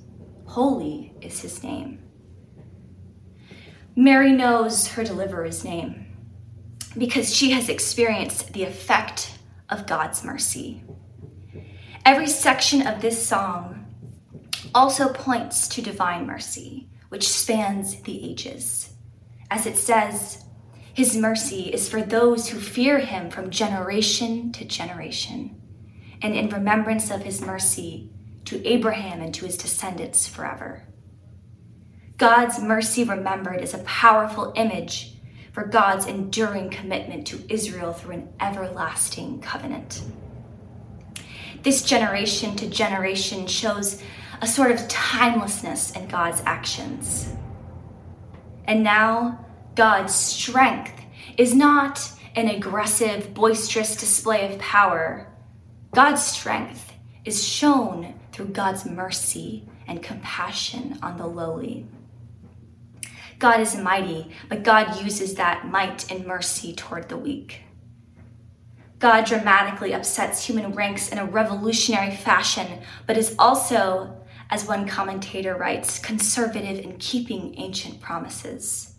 Holy 0.46 1.12
is 1.20 1.40
his 1.40 1.62
name. 1.62 2.02
Mary 3.94 4.32
knows 4.32 4.88
her 4.88 5.04
deliverer's 5.04 5.64
name 5.64 6.06
because 6.96 7.34
she 7.34 7.50
has 7.50 7.68
experienced 7.68 8.52
the 8.52 8.64
effect 8.64 9.38
of 9.68 9.86
God's 9.86 10.24
mercy. 10.24 10.82
Every 12.04 12.26
section 12.26 12.86
of 12.86 13.02
this 13.02 13.26
song 13.26 13.86
also 14.74 15.12
points 15.12 15.68
to 15.68 15.82
divine 15.82 16.26
mercy, 16.26 16.88
which 17.08 17.28
spans 17.28 18.00
the 18.02 18.30
ages. 18.30 18.90
As 19.50 19.66
it 19.66 19.76
says, 19.76 20.44
his 20.92 21.16
mercy 21.16 21.64
is 21.64 21.88
for 21.88 22.02
those 22.02 22.48
who 22.48 22.58
fear 22.58 22.98
him 22.98 23.30
from 23.30 23.50
generation 23.50 24.50
to 24.52 24.64
generation, 24.64 25.60
and 26.22 26.34
in 26.34 26.48
remembrance 26.48 27.10
of 27.10 27.22
his 27.22 27.40
mercy 27.40 28.10
to 28.46 28.66
Abraham 28.66 29.20
and 29.20 29.34
to 29.34 29.44
his 29.44 29.56
descendants 29.56 30.26
forever. 30.26 30.84
God's 32.16 32.58
mercy 32.60 33.04
remembered 33.04 33.60
is 33.60 33.74
a 33.74 33.78
powerful 33.78 34.52
image 34.56 35.12
for 35.52 35.64
God's 35.64 36.06
enduring 36.06 36.70
commitment 36.70 37.26
to 37.26 37.44
Israel 37.48 37.92
through 37.92 38.14
an 38.14 38.28
everlasting 38.40 39.40
covenant. 39.40 40.02
This 41.62 41.82
generation 41.82 42.56
to 42.56 42.68
generation 42.68 43.46
shows 43.46 44.02
a 44.40 44.46
sort 44.46 44.70
of 44.70 44.86
timelessness 44.88 45.92
in 45.92 46.08
God's 46.08 46.42
actions. 46.46 47.32
And 48.66 48.82
now, 48.82 49.44
God's 49.74 50.14
strength 50.14 51.04
is 51.36 51.54
not 51.54 52.10
an 52.34 52.48
aggressive, 52.48 53.32
boisterous 53.34 53.96
display 53.96 54.52
of 54.52 54.58
power. 54.58 55.26
God's 55.94 56.22
strength 56.22 56.92
is 57.24 57.46
shown 57.46 58.14
through 58.32 58.48
God's 58.48 58.84
mercy 58.84 59.66
and 59.86 60.02
compassion 60.02 60.98
on 61.02 61.16
the 61.16 61.26
lowly. 61.26 61.86
God 63.38 63.60
is 63.60 63.76
mighty, 63.76 64.30
but 64.48 64.62
God 64.62 65.02
uses 65.02 65.34
that 65.34 65.66
might 65.66 66.10
and 66.10 66.26
mercy 66.26 66.74
toward 66.74 67.08
the 67.08 67.16
weak. 67.16 67.62
God 68.98 69.26
dramatically 69.26 69.92
upsets 69.92 70.46
human 70.46 70.72
ranks 70.72 71.10
in 71.10 71.18
a 71.18 71.24
revolutionary 71.24 72.16
fashion, 72.16 72.80
but 73.06 73.18
is 73.18 73.34
also, 73.38 74.16
as 74.50 74.66
one 74.66 74.86
commentator 74.86 75.56
writes, 75.56 75.98
conservative 75.98 76.78
in 76.78 76.96
keeping 76.98 77.58
ancient 77.58 78.00
promises. 78.00 78.94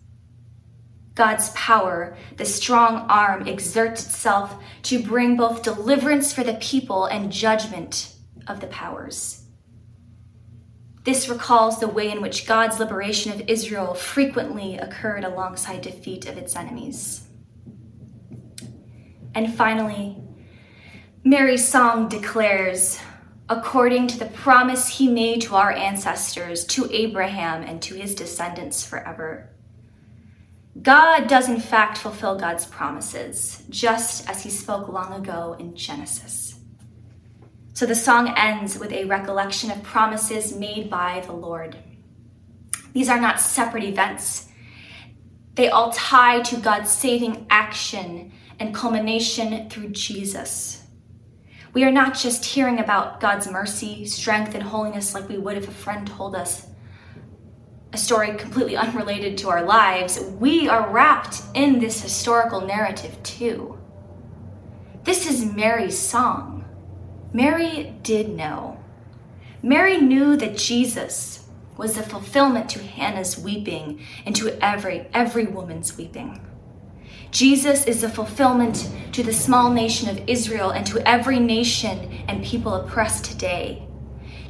God's 1.14 1.50
power, 1.50 2.16
the 2.36 2.44
strong 2.44 3.06
arm, 3.08 3.48
exerts 3.48 4.06
itself 4.06 4.62
to 4.84 5.02
bring 5.02 5.36
both 5.36 5.62
deliverance 5.62 6.32
for 6.32 6.44
the 6.44 6.54
people 6.54 7.06
and 7.06 7.32
judgment 7.32 8.14
of 8.46 8.60
the 8.60 8.68
powers. 8.68 9.44
This 11.02 11.28
recalls 11.28 11.80
the 11.80 11.88
way 11.88 12.10
in 12.10 12.20
which 12.20 12.46
God's 12.46 12.78
liberation 12.78 13.32
of 13.32 13.48
Israel 13.48 13.94
frequently 13.94 14.76
occurred 14.76 15.24
alongside 15.24 15.80
defeat 15.80 16.26
of 16.26 16.36
its 16.36 16.54
enemies. 16.54 17.26
And 19.34 19.54
finally, 19.54 20.18
Mary's 21.24 21.66
song 21.66 22.08
declares, 22.08 23.00
according 23.48 24.06
to 24.08 24.18
the 24.18 24.26
promise 24.26 24.88
he 24.88 25.08
made 25.08 25.40
to 25.42 25.54
our 25.54 25.72
ancestors, 25.72 26.64
to 26.66 26.88
Abraham 26.92 27.62
and 27.62 27.80
to 27.82 27.94
his 27.94 28.14
descendants 28.14 28.84
forever. 28.84 29.48
God 30.80 31.28
does 31.28 31.48
in 31.48 31.60
fact 31.60 31.98
fulfill 31.98 32.38
God's 32.38 32.66
promises, 32.66 33.64
just 33.70 34.28
as 34.28 34.42
he 34.42 34.50
spoke 34.50 34.88
long 34.88 35.12
ago 35.14 35.56
in 35.58 35.74
Genesis. 35.74 36.60
So 37.72 37.86
the 37.86 37.94
song 37.94 38.34
ends 38.36 38.78
with 38.78 38.92
a 38.92 39.04
recollection 39.04 39.70
of 39.70 39.82
promises 39.82 40.54
made 40.54 40.90
by 40.90 41.22
the 41.24 41.32
Lord. 41.32 41.76
These 42.92 43.08
are 43.08 43.20
not 43.20 43.40
separate 43.40 43.84
events, 43.84 44.48
they 45.54 45.70
all 45.70 45.90
tie 45.90 46.40
to 46.42 46.56
God's 46.56 46.90
saving 46.90 47.46
action 47.50 48.32
and 48.60 48.72
culmination 48.72 49.68
through 49.68 49.88
Jesus. 49.88 50.84
We 51.72 51.84
are 51.84 51.90
not 51.90 52.14
just 52.14 52.44
hearing 52.44 52.78
about 52.78 53.20
God's 53.20 53.50
mercy, 53.50 54.06
strength, 54.06 54.54
and 54.54 54.62
holiness 54.62 55.14
like 55.14 55.28
we 55.28 55.38
would 55.38 55.58
if 55.58 55.68
a 55.68 55.72
friend 55.72 56.06
told 56.06 56.34
us 56.34 56.66
a 57.92 57.98
story 57.98 58.36
completely 58.36 58.76
unrelated 58.84 59.38
to 59.38 59.50
our 59.50 59.62
lives. 59.64 60.20
We 60.38 60.68
are 60.68 60.90
wrapped 60.90 61.42
in 61.54 61.78
this 61.78 62.00
historical 62.00 62.60
narrative 62.60 63.22
too. 63.22 63.78
This 65.04 65.28
is 65.28 65.44
Mary's 65.44 65.98
song. 65.98 66.64
Mary 67.32 67.94
did 68.02 68.30
know. 68.30 68.82
Mary 69.62 69.98
knew 69.98 70.36
that 70.36 70.56
Jesus 70.56 71.48
was 71.76 71.94
the 71.94 72.02
fulfillment 72.02 72.68
to 72.70 72.82
Hannah's 72.82 73.38
weeping 73.38 74.04
and 74.26 74.34
to 74.36 74.62
every 74.64 75.06
every 75.12 75.46
woman's 75.46 75.96
weeping. 75.96 76.47
Jesus 77.30 77.84
is 77.86 78.00
the 78.00 78.08
fulfillment 78.08 78.90
to 79.12 79.22
the 79.22 79.32
small 79.32 79.70
nation 79.70 80.08
of 80.08 80.28
Israel 80.28 80.70
and 80.70 80.86
to 80.86 81.06
every 81.06 81.38
nation 81.38 82.24
and 82.28 82.44
people 82.44 82.74
oppressed 82.74 83.24
today. 83.24 83.82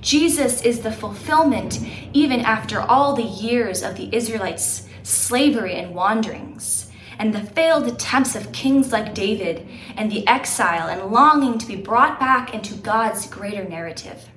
Jesus 0.01 0.63
is 0.63 0.81
the 0.81 0.93
fulfillment 0.93 1.81
even 2.13 2.41
after 2.41 2.81
all 2.81 3.15
the 3.15 3.23
years 3.23 3.83
of 3.83 3.97
the 3.97 4.15
Israelites' 4.15 4.89
slavery 5.03 5.75
and 5.75 5.95
wanderings, 5.95 6.91
and 7.19 7.35
the 7.35 7.41
failed 7.41 7.87
attempts 7.89 8.37
of 8.37 8.53
kings 8.53 8.93
like 8.93 9.15
David, 9.15 9.67
and 9.97 10.11
the 10.11 10.27
exile 10.29 10.89
and 10.89 11.11
longing 11.11 11.59
to 11.59 11.67
be 11.67 11.75
brought 11.75 12.21
back 12.21 12.55
into 12.55 12.75
God's 12.75 13.27
greater 13.27 13.65
narrative. 13.65 14.29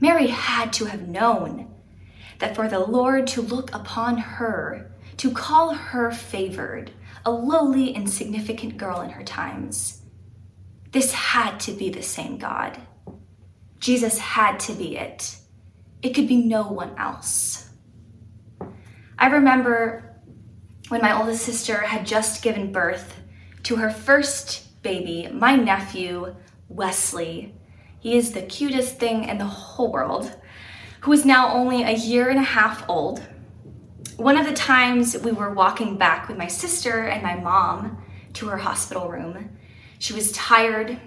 Mary 0.00 0.28
had 0.28 0.72
to 0.74 0.86
have 0.86 1.08
known 1.08 1.70
that 2.38 2.54
for 2.54 2.68
the 2.68 2.78
Lord 2.78 3.26
to 3.28 3.42
look 3.42 3.74
upon 3.74 4.16
her 4.16 4.90
to 5.18 5.30
call 5.30 5.74
her 5.74 6.10
favored, 6.10 6.90
a 7.24 7.30
lowly, 7.30 7.90
insignificant 7.90 8.76
girl 8.76 9.00
in 9.00 9.10
her 9.10 9.24
times. 9.24 10.02
This 10.92 11.12
had 11.12 11.58
to 11.60 11.72
be 11.72 11.90
the 11.90 12.02
same 12.02 12.38
God. 12.38 12.78
Jesus 13.78 14.18
had 14.18 14.60
to 14.60 14.72
be 14.72 14.96
it. 14.96 15.36
It 16.02 16.14
could 16.14 16.28
be 16.28 16.36
no 16.36 16.68
one 16.68 16.96
else. 16.98 17.70
I 19.18 19.28
remember 19.28 20.16
when 20.88 21.00
my 21.00 21.18
oldest 21.18 21.44
sister 21.44 21.78
had 21.78 22.06
just 22.06 22.42
given 22.42 22.72
birth 22.72 23.20
to 23.64 23.76
her 23.76 23.90
first 23.90 24.82
baby, 24.82 25.28
my 25.32 25.56
nephew, 25.56 26.34
Wesley. 26.68 27.54
He 28.00 28.16
is 28.16 28.32
the 28.32 28.42
cutest 28.42 28.98
thing 28.98 29.24
in 29.24 29.38
the 29.38 29.44
whole 29.44 29.90
world, 29.90 30.34
who 31.00 31.12
is 31.12 31.24
now 31.24 31.54
only 31.54 31.82
a 31.82 31.92
year 31.92 32.28
and 32.28 32.38
a 32.38 32.42
half 32.42 32.88
old 32.88 33.22
one 34.16 34.36
of 34.36 34.46
the 34.46 34.52
times 34.52 35.16
we 35.18 35.32
were 35.32 35.52
walking 35.52 35.96
back 35.96 36.28
with 36.28 36.38
my 36.38 36.46
sister 36.46 37.06
and 37.08 37.22
my 37.22 37.36
mom 37.36 38.02
to 38.34 38.46
her 38.46 38.56
hospital 38.56 39.08
room, 39.08 39.56
she 39.98 40.12
was 40.12 40.32
tired. 40.32 40.98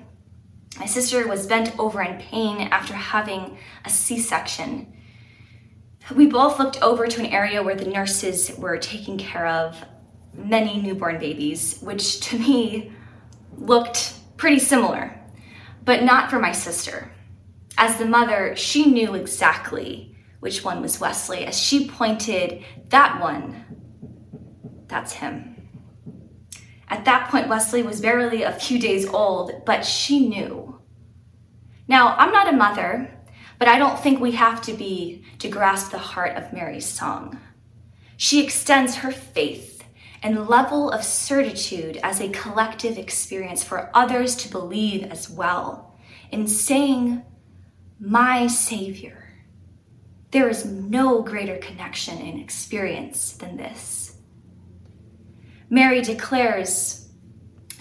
My 0.80 0.86
sister 0.86 1.28
was 1.28 1.48
bent 1.48 1.78
over 1.80 2.02
in 2.02 2.20
pain 2.20 2.68
after 2.72 2.94
having 2.94 3.58
a 3.86 3.90
C 3.90 4.20
section. 4.20 4.94
We 6.16 6.28
both 6.28 6.60
looked 6.60 6.82
over 6.82 7.08
to 7.08 7.20
an 7.20 7.28
area 7.28 7.64
where 7.64 7.76
the 7.76 7.86
nurses 7.86 8.52
were 8.58 8.78
taking 8.78 9.18
care 9.18 9.48
of 9.48 9.78
many 10.34 10.82
newborn 10.82 11.20
babies, 11.20 11.80
which 11.82 12.20
to 12.22 12.40
me 12.40 12.92
looked 13.58 14.14
pretty 14.38 14.60
similar, 14.60 15.20
but 15.84 16.04
not 16.04 16.30
for 16.30 16.40
my 16.40 16.52
sister. 16.52 17.12
As 17.78 17.98
the 17.98 18.06
mother, 18.06 18.56
she 18.56 18.86
knew 18.86 19.16
exactly 19.16 20.17
which 20.40 20.64
one 20.64 20.82
was 20.82 21.00
Wesley, 21.00 21.46
as 21.46 21.58
she 21.58 21.88
pointed, 21.88 22.64
that 22.90 23.20
one, 23.20 23.66
that's 24.88 25.14
him. 25.14 25.56
At 26.90 27.06
that 27.06 27.30
point, 27.30 27.50
Wesley 27.50 27.84
was 27.84 28.00
barely 28.00 28.44
a 28.44 28.52
few 28.52 28.80
days 28.80 29.06
old, 29.08 29.66
but 29.66 29.86
she 29.86 30.28
knew. 30.28 30.80
Now, 31.88 32.16
I'm 32.18 32.32
not 32.32 32.48
a 32.48 32.58
mother, 32.58 33.14
but 33.60 33.68
I 33.68 33.78
don't 33.78 34.00
think 34.00 34.20
we 34.20 34.32
have 34.34 34.62
to 34.64 34.74
be 34.74 35.24
to 35.40 35.50
grasp 35.50 35.92
the 35.92 35.98
heart 35.98 36.38
of 36.38 36.54
Mary's 36.54 36.86
song. 36.86 37.40
She 38.16 38.44
extends 38.44 38.96
her 38.96 39.12
faith 39.12 39.84
and 40.24 40.48
level 40.48 40.90
of 40.92 41.04
certitude 41.04 41.98
as 42.04 42.20
a 42.20 42.30
collective 42.30 42.98
experience 42.98 43.64
for 43.64 43.92
others 43.94 44.36
to 44.38 44.50
believe 44.50 45.04
as 45.04 45.30
well 45.30 45.98
in 46.32 46.48
saying, 46.48 47.24
My 48.00 48.48
Savior 48.48 49.27
there 50.38 50.50
is 50.50 50.66
no 50.66 51.24
greater 51.24 51.58
connection 51.58 52.20
and 52.20 52.40
experience 52.40 53.32
than 53.32 53.58
this. 53.58 54.18
Mary 55.68 56.00
declares, 56.00 57.10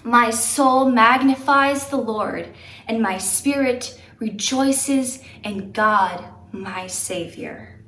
My 0.05 0.31
soul 0.31 0.91
magnifies 0.91 1.89
the 1.89 1.99
Lord, 1.99 2.49
and 2.89 3.03
my 3.03 3.19
spirit 3.19 4.01
rejoices 4.21 5.23
in 5.45 5.71
God, 5.73 6.25
my 6.51 6.87
Savior. 6.87 7.85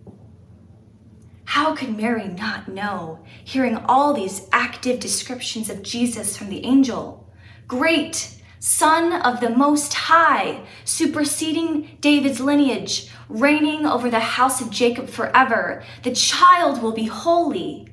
How 1.45 1.75
could 1.75 1.97
Mary 1.97 2.29
not 2.29 2.69
know, 2.69 3.25
hearing 3.43 3.79
all 3.87 4.13
these 4.13 4.47
active 4.53 5.01
descriptions 5.01 5.71
of 5.71 5.83
Jesus 5.83 6.37
from 6.37 6.51
the 6.51 6.63
angel? 6.67 7.33
Great, 7.67 8.39
Son 8.59 9.15
of 9.23 9.41
the 9.41 9.49
Most 9.49 9.95
High, 9.95 10.61
superseding 10.85 11.97
David's 12.03 12.41
lineage, 12.41 13.09
reigning 13.29 13.87
over 13.87 14.11
the 14.11 14.21
house 14.21 14.61
of 14.61 14.71
Jacob 14.71 15.09
forever. 15.09 15.83
The 16.03 16.13
child 16.13 16.83
will 16.83 16.93
be 16.93 17.07
holy. 17.07 17.89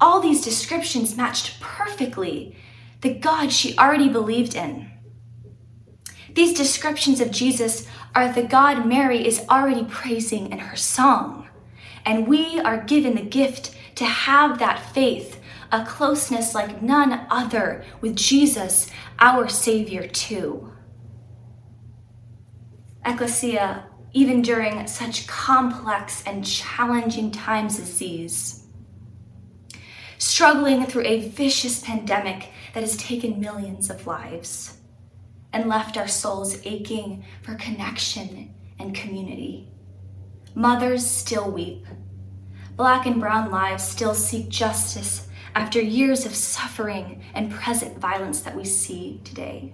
All 0.00 0.20
these 0.20 0.44
descriptions 0.44 1.16
matched 1.16 1.60
perfectly 1.60 2.56
the 3.00 3.14
God 3.14 3.52
she 3.52 3.76
already 3.78 4.08
believed 4.08 4.56
in. 4.56 4.90
These 6.34 6.56
descriptions 6.56 7.20
of 7.20 7.30
Jesus 7.30 7.86
are 8.14 8.32
the 8.32 8.42
God 8.42 8.86
Mary 8.86 9.26
is 9.26 9.44
already 9.48 9.84
praising 9.84 10.50
in 10.50 10.58
her 10.58 10.76
song. 10.76 11.48
And 12.04 12.26
we 12.26 12.58
are 12.60 12.84
given 12.84 13.14
the 13.14 13.22
gift 13.22 13.76
to 13.96 14.04
have 14.04 14.58
that 14.58 14.92
faith, 14.94 15.40
a 15.70 15.84
closeness 15.84 16.54
like 16.54 16.82
none 16.82 17.26
other 17.30 17.84
with 18.00 18.16
Jesus, 18.16 18.90
our 19.18 19.48
Savior, 19.48 20.06
too. 20.06 20.72
Ecclesia, 23.04 23.86
even 24.12 24.42
during 24.42 24.86
such 24.86 25.26
complex 25.26 26.22
and 26.26 26.44
challenging 26.44 27.30
times 27.30 27.78
as 27.78 27.98
these. 27.98 28.66
Struggling 30.18 30.84
through 30.86 31.04
a 31.04 31.28
vicious 31.28 31.80
pandemic 31.80 32.48
that 32.74 32.82
has 32.82 32.96
taken 32.96 33.40
millions 33.40 33.90
of 33.90 34.06
lives 34.06 34.78
and 35.52 35.68
left 35.68 35.96
our 35.96 36.08
souls 36.08 36.58
aching 36.64 37.24
for 37.42 37.54
connection 37.54 38.54
and 38.78 38.94
community. 38.94 39.68
Mothers 40.54 41.06
still 41.06 41.50
weep. 41.50 41.86
Black 42.76 43.06
and 43.06 43.20
brown 43.20 43.50
lives 43.50 43.82
still 43.82 44.14
seek 44.14 44.48
justice 44.48 45.28
after 45.54 45.80
years 45.80 46.26
of 46.26 46.34
suffering 46.34 47.22
and 47.34 47.50
present 47.50 47.98
violence 47.98 48.40
that 48.40 48.56
we 48.56 48.64
see 48.64 49.20
today. 49.24 49.72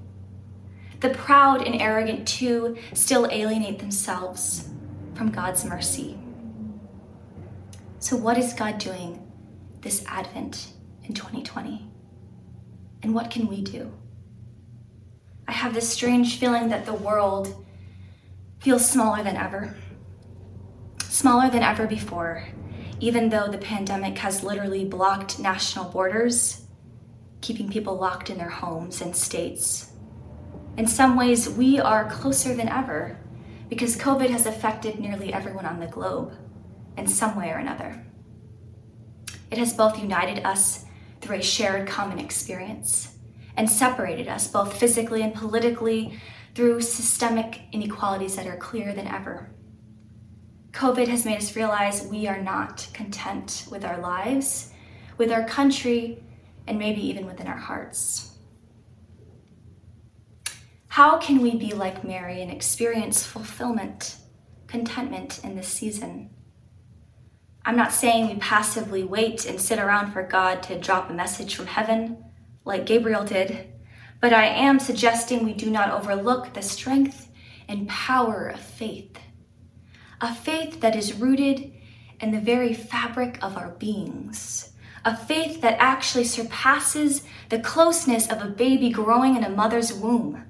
The 1.01 1.11
proud 1.11 1.67
and 1.67 1.81
arrogant, 1.81 2.27
too, 2.27 2.77
still 2.93 3.29
alienate 3.31 3.79
themselves 3.79 4.69
from 5.15 5.31
God's 5.31 5.65
mercy. 5.65 6.19
So, 7.99 8.17
what 8.17 8.37
is 8.37 8.53
God 8.53 8.79
doing 8.79 9.21
this 9.81 10.05
Advent 10.07 10.69
in 11.05 11.15
2020? 11.15 11.89
And 13.03 13.15
what 13.15 13.31
can 13.31 13.49
we 13.49 13.63
do? 13.63 13.93
I 15.47 15.53
have 15.53 15.75
this 15.75 15.89
strange 15.89 16.39
feeling 16.39 16.69
that 16.69 16.87
the 16.87 16.95
world 16.95 17.65
feels 18.61 18.89
smaller 18.89 19.23
than 19.23 19.37
ever. 19.37 19.75
Smaller 21.03 21.51
than 21.51 21.63
ever 21.63 21.87
before, 21.87 22.47
even 23.01 23.29
though 23.29 23.49
the 23.49 23.59
pandemic 23.59 24.19
has 24.19 24.43
literally 24.43 24.85
blocked 24.85 25.39
national 25.39 25.91
borders, 25.91 26.67
keeping 27.41 27.71
people 27.71 27.97
locked 27.97 28.31
in 28.31 28.39
their 28.39 28.49
homes 28.49 29.01
and 29.01 29.15
states. 29.15 29.93
In 30.77 30.89
some 30.89 31.17
ways, 31.17 31.49
we 31.49 31.79
are 31.79 32.11
closer 32.11 32.53
than 32.53 32.69
ever 32.69 33.17
because 33.69 33.97
COVID 33.97 34.31
has 34.31 34.47
affected 34.47 34.99
nearly 34.99 35.33
everyone 35.33 35.67
on 35.67 35.79
the 35.79 35.87
globe 35.87 36.33
in 36.97 37.07
some 37.07 37.37
way 37.37 37.51
or 37.51 37.59
another. 37.59 38.05
It 39.53 39.59
has 39.59 39.73
both 39.73 40.03
united 40.03 40.45
us 40.45 40.85
through 41.21 41.37
a 41.37 41.43
shared 41.43 41.87
common 41.87 42.19
experience 42.19 43.17
and 43.57 43.71
separated 43.71 44.27
us 44.27 44.49
both 44.49 44.77
physically 44.77 45.23
and 45.23 45.33
politically 45.33 46.19
through 46.57 46.81
systemic 46.81 47.61
inequalities 47.71 48.35
that 48.35 48.49
are 48.49 48.57
clearer 48.57 48.93
than 48.93 49.07
ever. 49.07 49.51
COVID 50.73 51.07
has 51.07 51.25
made 51.25 51.37
us 51.37 51.55
realize 51.55 52.09
we 52.09 52.27
are 52.27 52.43
not 52.43 52.89
content 52.93 53.67
with 53.71 53.85
our 53.85 54.01
lives, 54.01 54.73
with 55.19 55.31
our 55.31 55.47
country, 55.47 56.21
and 56.67 56.81
maybe 56.81 57.01
even 57.01 57.27
within 57.27 57.47
our 57.47 57.57
hearts. 57.57 58.34
How 60.95 61.19
can 61.19 61.41
we 61.41 61.57
be 61.57 61.73
like 61.73 62.05
Mary 62.05 62.41
and 62.41 62.53
experience 62.53 63.27
fulfillment, 63.27 64.15
contentment 64.69 65.41
in 65.43 65.57
this 65.57 65.67
season? 65.67 66.31
I'm 67.65 67.77
not 67.77 67.91
saying 67.91 68.29
we 68.29 68.37
passively 68.37 69.03
wait 69.03 69.45
and 69.45 69.61
sit 69.61 69.81
around 69.81 70.13
for 70.13 70.23
God 70.23 70.63
to 70.63 70.79
drop 70.79 71.11
a 71.11 71.13
message 71.13 71.57
from 71.57 71.67
heaven 71.67 72.25
like 72.65 72.87
Gabriel 72.87 73.25
did, 73.25 73.73
but 74.21 74.33
I 74.33 74.45
am 74.45 74.79
suggesting 74.79 75.43
we 75.45 75.53
do 75.53 75.69
not 75.69 75.91
overlook 75.91 76.55
the 76.55 76.63
strength 76.63 77.29
and 77.67 77.89
power 77.89 78.47
of 78.47 78.61
faith. 78.61 79.19
A 80.21 80.33
faith 80.33 80.81
that 80.81 80.95
is 80.95 81.15
rooted 81.15 81.73
in 82.21 82.31
the 82.31 82.39
very 82.39 82.73
fabric 82.73 83.37
of 83.43 83.57
our 83.57 83.71
beings. 83.71 84.71
A 85.05 85.17
faith 85.17 85.61
that 85.61 85.77
actually 85.81 86.23
surpasses 86.23 87.25
the 87.49 87.59
closeness 87.59 88.31
of 88.31 88.41
a 88.41 88.49
baby 88.49 88.91
growing 88.91 89.35
in 89.35 89.43
a 89.43 89.51
mother's 89.51 89.93
womb 89.93 90.45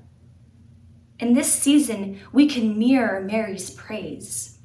in 1.18 1.34
this 1.34 1.52
season, 1.52 2.20
we 2.32 2.46
can 2.48 2.78
mirror 2.78 3.20
Mary's 3.20 3.70
praise 3.70 4.58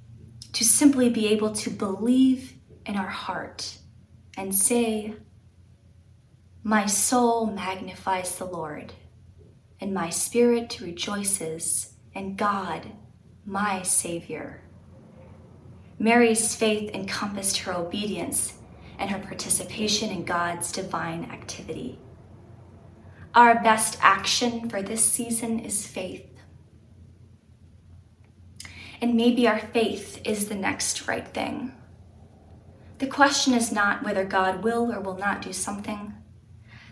to 0.53 0.63
simply 0.63 1.09
be 1.09 1.27
able 1.27 1.51
to 1.53 1.69
believe 1.69 2.53
in 2.85 2.95
our 2.95 3.07
heart 3.07 3.77
and 4.35 4.55
say, 4.55 5.13
My 6.63 6.87
soul 6.87 7.45
magnifies 7.47 8.35
the 8.35 8.45
Lord, 8.45 8.93
and 9.79 9.93
my 9.93 10.09
spirit 10.09 10.79
rejoices 10.81 11.93
in 12.13 12.35
God, 12.35 12.93
my 13.45 13.83
Savior. 13.83 14.63
Mary's 15.99 16.55
faith 16.55 16.89
encompassed 16.95 17.57
her 17.59 17.73
obedience 17.73 18.53
and 18.97 19.11
her 19.11 19.19
participation 19.19 20.09
in 20.09 20.25
God's 20.25 20.71
divine 20.71 21.25
activity. 21.25 21.99
Our 23.35 23.61
best 23.61 23.99
action 24.01 24.67
for 24.69 24.81
this 24.81 25.05
season 25.05 25.59
is 25.59 25.85
faith 25.85 26.25
and 29.01 29.15
maybe 29.15 29.47
our 29.47 29.59
faith 29.59 30.21
is 30.25 30.47
the 30.47 30.55
next 30.55 31.07
right 31.07 31.27
thing. 31.27 31.73
The 32.99 33.07
question 33.07 33.53
is 33.53 33.71
not 33.71 34.03
whether 34.03 34.25
God 34.25 34.63
will 34.63 34.91
or 34.91 34.99
will 34.99 35.17
not 35.17 35.41
do 35.41 35.53
something. 35.53 36.13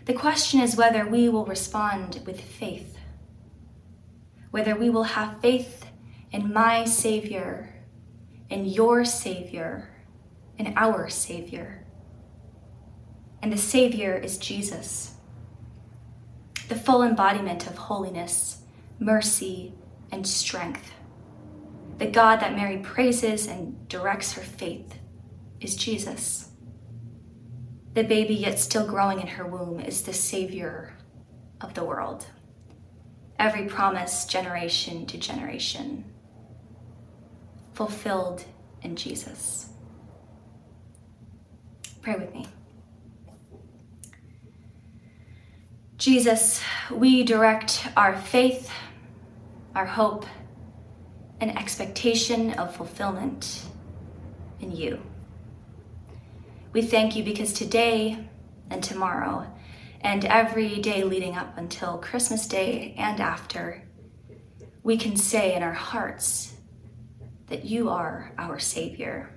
The 0.06 0.14
question 0.14 0.60
is 0.60 0.76
whether 0.76 1.06
we 1.06 1.28
will 1.28 1.44
respond 1.44 2.22
with 2.24 2.40
faith, 2.40 2.96
whether 4.50 4.74
we 4.74 4.88
will 4.88 5.02
have 5.02 5.42
faith 5.42 5.84
in 6.32 6.50
my 6.52 6.86
Savior, 6.86 7.74
in 8.48 8.64
your 8.64 9.04
Savior, 9.04 9.90
in 10.56 10.72
our 10.76 11.10
Savior. 11.10 11.84
And 13.42 13.52
the 13.52 13.58
Savior 13.58 14.16
is 14.16 14.38
Jesus, 14.38 15.14
the 16.68 16.74
full 16.74 17.02
embodiment 17.02 17.66
of 17.66 17.76
holiness, 17.76 18.62
mercy, 18.98 19.74
and 20.10 20.26
strength. 20.26 20.90
The 21.98 22.06
God 22.06 22.36
that 22.40 22.54
Mary 22.54 22.78
praises 22.78 23.48
and 23.48 23.88
directs 23.88 24.32
her 24.34 24.42
faith 24.42 24.98
is 25.60 25.74
Jesus. 25.74 26.48
The 27.94 28.04
baby, 28.04 28.34
yet 28.34 28.60
still 28.60 28.86
growing 28.86 29.20
in 29.20 29.26
her 29.26 29.46
womb, 29.46 29.80
is 29.80 30.02
the 30.02 30.12
Savior 30.12 30.94
of 31.60 31.74
the 31.74 31.84
world. 31.84 32.26
Every 33.38 33.66
promise, 33.66 34.26
generation 34.26 35.06
to 35.06 35.18
generation, 35.18 36.04
fulfilled 37.72 38.44
in 38.82 38.94
Jesus. 38.94 39.70
Pray 42.00 42.14
with 42.14 42.32
me. 42.32 42.46
Jesus, 45.96 46.62
we 46.92 47.24
direct 47.24 47.88
our 47.96 48.16
faith, 48.16 48.70
our 49.74 49.86
hope, 49.86 50.26
an 51.40 51.50
expectation 51.56 52.52
of 52.54 52.74
fulfillment 52.74 53.62
in 54.60 54.74
you. 54.74 55.00
We 56.72 56.82
thank 56.82 57.16
you 57.16 57.24
because 57.24 57.52
today 57.52 58.18
and 58.70 58.82
tomorrow 58.82 59.46
and 60.00 60.24
every 60.24 60.78
day 60.78 61.04
leading 61.04 61.36
up 61.36 61.56
until 61.58 61.98
Christmas 61.98 62.46
Day 62.46 62.94
and 62.98 63.20
after, 63.20 63.82
we 64.82 64.96
can 64.96 65.16
say 65.16 65.54
in 65.54 65.62
our 65.62 65.72
hearts 65.72 66.54
that 67.48 67.64
you 67.64 67.88
are 67.88 68.32
our 68.38 68.58
Savior. 68.58 69.34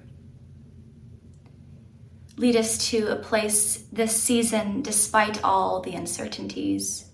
Lead 2.38 2.56
us 2.56 2.90
to 2.90 3.08
a 3.08 3.16
place 3.16 3.86
this 3.92 4.22
season, 4.22 4.82
despite 4.82 5.44
all 5.44 5.82
the 5.82 5.94
uncertainties, 5.94 7.06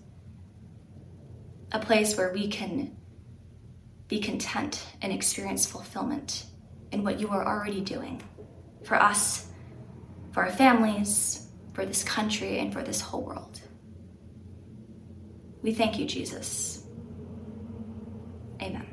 a 1.72 1.78
place 1.78 2.16
where 2.16 2.32
we 2.32 2.48
can 2.48 2.97
be 4.08 4.20
content 4.20 4.84
and 5.02 5.12
experience 5.12 5.66
fulfillment 5.66 6.46
in 6.92 7.04
what 7.04 7.20
you 7.20 7.28
are 7.28 7.46
already 7.46 7.80
doing 7.80 8.22
for 8.82 8.96
us, 8.96 9.48
for 10.32 10.44
our 10.44 10.50
families, 10.50 11.48
for 11.74 11.84
this 11.84 12.02
country, 12.02 12.58
and 12.58 12.72
for 12.72 12.82
this 12.82 13.00
whole 13.00 13.22
world. 13.22 13.60
We 15.62 15.72
thank 15.72 15.98
you, 15.98 16.06
Jesus. 16.06 16.84
Amen. 18.62 18.86